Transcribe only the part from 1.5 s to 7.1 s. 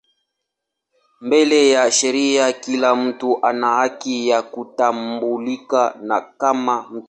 ya sheria kila mtu ana haki ya kutambulika kama mtu.